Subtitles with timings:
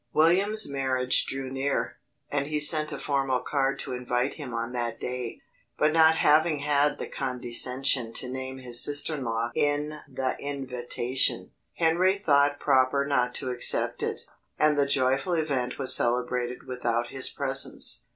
[0.13, 1.97] William's marriage drew near,
[2.31, 5.41] and he sent a formal card to invite him on that day;
[5.77, 11.51] but not having had the condescension to name his sister in law in the invitation,
[11.75, 14.21] Henry thought proper not to accept it,
[14.57, 18.05] and the joyful event was celebrated without his presence.